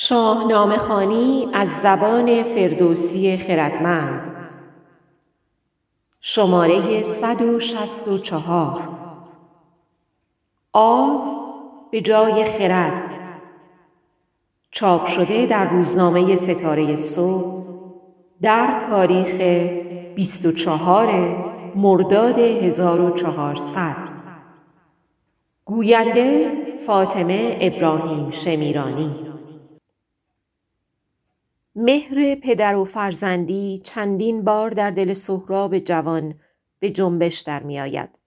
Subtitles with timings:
[0.00, 4.36] شاهنامه خوانی از زبان فردوسی خردمند.
[6.20, 8.88] شماره 164
[10.72, 11.36] آز
[11.90, 13.10] به جای خرد.
[14.70, 17.68] چاپ شده در روزنامه ستاره صبح
[18.42, 19.40] در تاریخ
[20.14, 21.36] 24
[21.76, 23.96] مرداد 1400
[25.64, 26.52] گوینده
[26.86, 29.27] فاطمه ابراهیم شمیرانی.
[31.80, 36.34] مهر پدر و فرزندی چندین بار در دل سهراب جوان
[36.78, 38.18] به جنبش در می آید.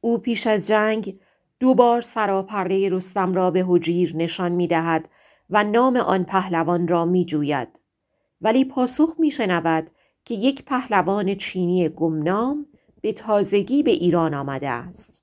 [0.00, 1.18] او پیش از جنگ
[1.60, 5.08] دو بار سراپرده رستم را به حجیر نشان می دهد
[5.50, 7.80] و نام آن پهلوان را می جوید.
[8.40, 9.90] ولی پاسخ می شنود
[10.24, 12.66] که یک پهلوان چینی گمنام
[13.00, 15.22] به تازگی به ایران آمده است.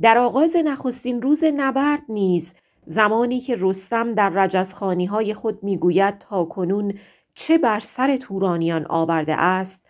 [0.00, 6.44] در آغاز نخستین روز نبرد نیز زمانی که رستم در رجزخانی های خود می‌گوید تا
[6.44, 6.94] کنون
[7.34, 9.86] چه بر سر تورانیان آورده است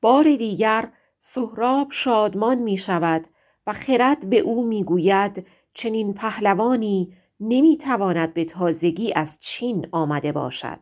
[0.00, 3.26] بار دیگر سهراب شادمان می شود
[3.66, 10.78] و خرد به او می‌گوید چنین پهلوانی نمی‌تواند به تازگی از چین آمده باشد.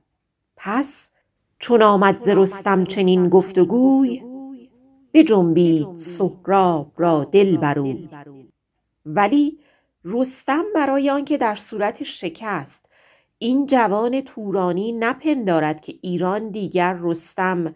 [0.57, 1.13] پس
[1.59, 4.23] چون آمد ز رستم چنین گفتگوی
[5.15, 7.95] بجنبید سهراب را دل برو.
[9.07, 9.59] ولی
[10.09, 12.89] رستم برای آنکه در صورت شکست.
[13.39, 17.75] این جوان تورانی نپندارد که ایران دیگر رستم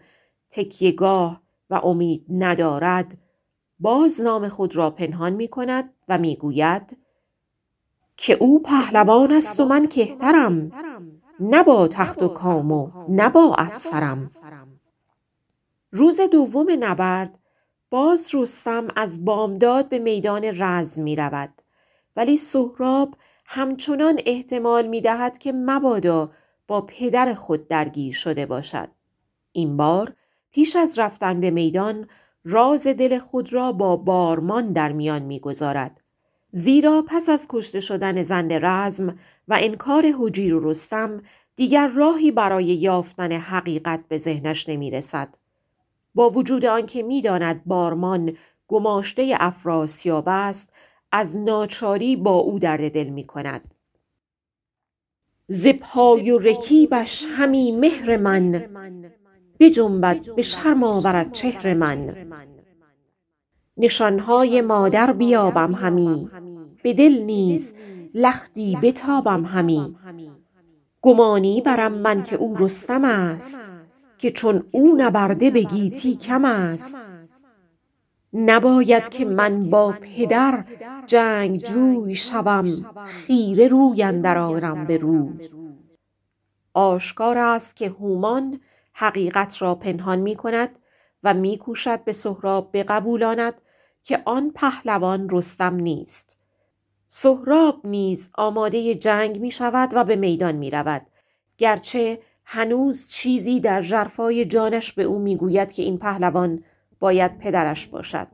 [0.49, 3.17] تکیگاه و امید ندارد.
[3.79, 6.97] باز نام خود را پنهان می کند و می گوید
[8.17, 10.71] که او پهلوان است و من کهترم.
[11.39, 14.23] نه با تخت و کام و نه با افسرم.
[15.91, 17.39] روز دوم نبرد
[17.89, 21.60] باز رستم از بامداد به میدان رزم می رود
[22.15, 26.31] ولی سهراب همچنان احتمال می دهد که مبادا
[26.67, 28.89] با پدر خود درگیر شده باشد.
[29.51, 30.13] این بار
[30.51, 32.07] پیش از رفتن به میدان
[32.45, 36.01] راز دل خود را با بارمان در میان می‌گذارد
[36.51, 41.21] زیرا پس از کشته شدن زند رزم و انکار حجیر و رستم
[41.55, 45.35] دیگر راهی برای یافتن حقیقت به ذهنش نمی رسد.
[46.15, 50.73] با وجود آنکه می‌داند بارمان گماشته افراسیاب است
[51.11, 53.73] از ناچاری با او درد دل می کند.
[55.47, 58.71] ز پای و رکیبش همی مهر من
[59.59, 62.15] بجنبد به شرم آورد چهر من.
[63.77, 66.29] نشانهای مادر بیابم همی
[66.83, 67.73] به دل نیز
[68.15, 69.95] لختی بتابم همی.
[71.01, 73.73] گمانی برم من که او رستم است
[74.17, 75.63] که چون او نبرده به
[76.21, 77.10] کم است.
[78.33, 80.65] نباید که من با پدر
[81.05, 82.65] جنگجوی شوم
[83.05, 85.49] خیره روی اندر آرم به روی
[86.73, 88.59] آشکار است که هومان
[88.93, 90.77] حقیقت را پنهان می کند
[91.23, 93.53] و می کوشد به سهراب بقبولاند
[94.03, 96.37] که آن پهلوان رستم نیست.
[97.07, 101.01] سهراب نیز آماده جنگ می شود و به میدان می رود.
[101.57, 106.63] گرچه هنوز چیزی در جرفای جانش به او می گوید که این پهلوان
[107.01, 108.27] باید پدرش باشد.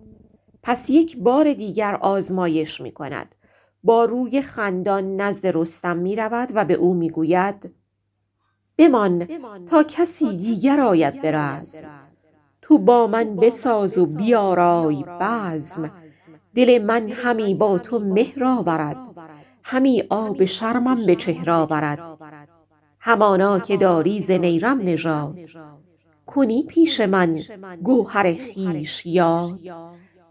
[0.63, 3.35] پس یک بار دیگر آزمایش می کند.
[3.83, 7.73] با روی خندان نزد رستم می رود و به او می گوید
[8.77, 9.27] بمان
[9.65, 11.83] تا کسی دیگر آید به رزم.
[12.61, 15.91] تو با من بساز و بیارای بزم.
[16.55, 18.97] دل من همی با تو مهر آورد.
[19.63, 22.17] همی آب شرمم به چهره آورد.
[22.99, 25.37] همانا که داری ز نیرم نژاد.
[26.27, 27.39] کنی پیش من
[27.83, 29.59] گوهر خویش یاد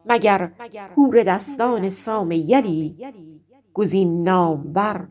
[0.06, 0.52] مگر
[0.94, 2.96] پور دستان سام یلی
[3.74, 5.08] گزین نامور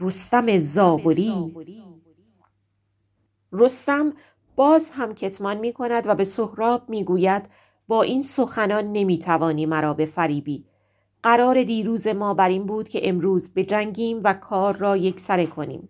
[0.00, 1.54] رستم زاولی.
[3.52, 4.12] رستم
[4.56, 7.48] باز هم کتمان می کند و به سهراب می گوید
[7.88, 10.64] با این سخنان نمی توانی مرا بفریبی.
[11.22, 15.88] قرار دیروز ما بر این بود که امروز بجنگیم و کار را یکسره کنیم.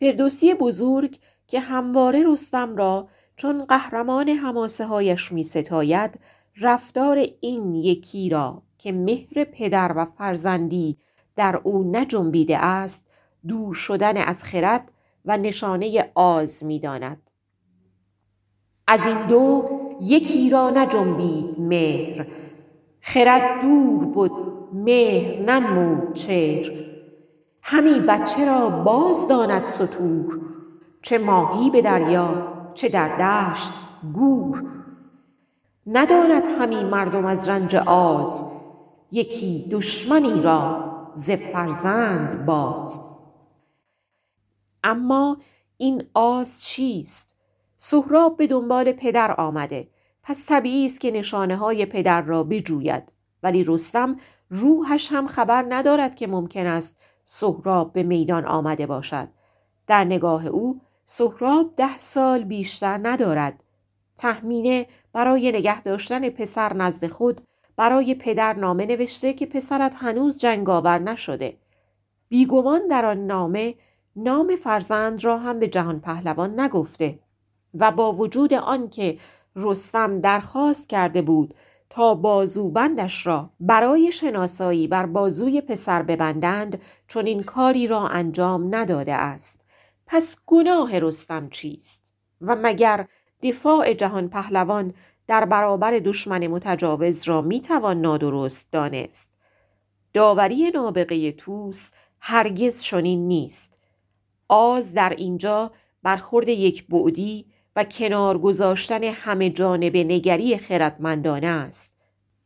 [0.00, 6.20] فردوسی بزرگ که همواره رستم را چون قهرمان حماسه هایش می ستاید
[6.60, 10.96] رفتار این یکی را که مهر پدر و فرزندی
[11.34, 13.06] در او نجنبیده است
[13.48, 14.92] دور شدن از خرد
[15.24, 17.30] و نشانه آز می داند.
[18.86, 19.68] از این دو
[20.00, 22.26] یکی را نجنبید مهر
[23.00, 24.32] خرد دور بود
[24.72, 26.70] مهر ننمود چهر
[27.62, 30.40] همی بچه را باز داند ستور
[31.02, 33.72] چه ماهی به دریا چه در دشت
[34.14, 34.64] گور
[35.86, 38.60] نداند همی مردم از رنج آز
[39.12, 43.18] یکی دشمنی را ز فرزند باز.
[44.84, 45.36] اما
[45.76, 47.36] این آز چیست؟
[47.76, 49.88] سهراب به دنبال پدر آمده.
[50.22, 53.12] پس طبیعی است که نشانه های پدر را بجوید.
[53.42, 54.16] ولی رستم
[54.50, 59.28] روحش هم خبر ندارد که ممکن است سهراب به میدان آمده باشد.
[59.86, 63.62] در نگاه او سهراب ده سال بیشتر ندارد.
[64.16, 67.40] تحمینه برای نگه داشتن پسر نزد خود
[67.76, 71.56] برای پدر نامه نوشته که پسرت هنوز جنگاور نشده.
[72.28, 73.74] بیگمان در آن نامه
[74.16, 77.18] نام فرزند را هم به جهان پهلوان نگفته
[77.74, 79.18] و با وجود آنکه
[79.56, 81.54] رستم درخواست کرده بود
[81.90, 89.14] تا بازوبندش را برای شناسایی بر بازوی پسر ببندند چون این کاری را انجام نداده
[89.14, 89.65] است.
[90.06, 93.06] پس گناه رستم چیست؟ و مگر
[93.42, 94.94] دفاع جهان پهلوان
[95.26, 99.32] در برابر دشمن متجاوز را می‌توان نادرست دانست؟
[100.12, 103.78] داوری نابغه توس هرگز چنین نیست.
[104.48, 105.72] آز در اینجا
[106.02, 111.94] برخورد یک بعدی و کنار گذاشتن همه جانب نگری خردمندانه است.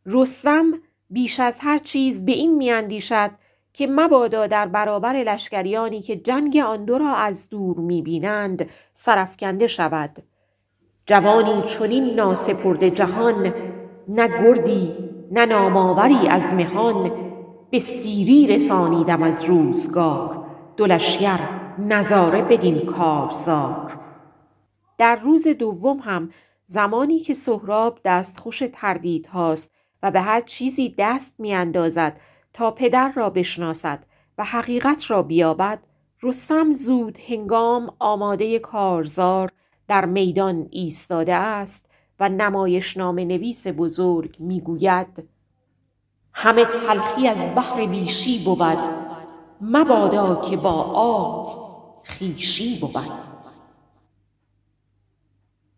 [0.06, 0.72] رستم
[1.10, 3.30] بیش از هر چیز به این میاندیشد
[3.72, 10.22] که مبادا در برابر لشکریانی که جنگ آن دو را از دور می‌بینند سرفکنده شود.
[11.06, 13.54] جوانی چنین ناسپرده جهان
[14.08, 14.94] نه گردی
[15.30, 17.12] نه نامآوری از مهان
[17.70, 20.46] به سیری رسانیدم از روزگار.
[20.76, 21.38] دو لشکر
[21.78, 23.98] نظاره بدین کارزار.
[24.98, 26.30] در روز دوم هم
[26.64, 29.70] زمانی که سهراب دستخوش تردید هاست
[30.02, 32.20] و به هر چیزی دست میاندازد
[32.52, 34.04] تا پدر را بشناسد
[34.38, 35.78] و حقیقت را بیابد
[36.22, 39.52] رستم زود هنگام آماده کارزار
[39.88, 42.28] در میدان ایستاده است و
[42.96, 45.28] نام نویس بزرگ می‌گوید
[46.32, 48.78] همه تلخی از بحر بیشی بود.
[49.60, 51.58] مبادا که با آز
[52.04, 53.29] خیشی بود.